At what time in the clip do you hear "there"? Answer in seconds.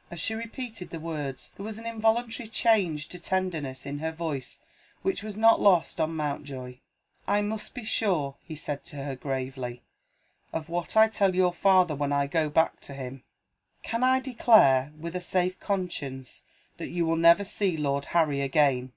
1.56-1.64